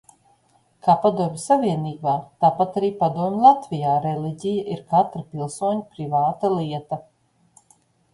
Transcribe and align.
Kā 0.85 0.93
Padomju 1.01 1.41
Savienībā, 1.41 2.13
tāpat 2.45 2.79
arī 2.81 2.89
Padomju 3.01 3.41
Latvijā 3.47 3.91
reliģija 4.05 4.63
ir 4.77 4.81
katra 4.95 5.21
pilsoņa 5.35 5.85
privāta 5.93 6.51
lieta. 6.55 6.99